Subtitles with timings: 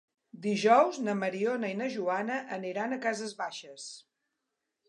[0.45, 3.89] Dijous na Mariona i na Joana aniran a Cases Baixes.